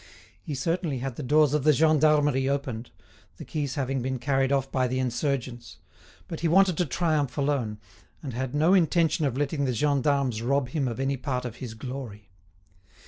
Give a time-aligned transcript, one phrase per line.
[0.41, 4.87] He certainly had the doors of the gendarmerie opened—the keys having been carried off by
[4.87, 7.77] the insurgents—but he wanted to triumph alone,
[8.23, 11.75] and had no intention of letting the gendarmes rob him of any part of his
[11.75, 12.31] glory.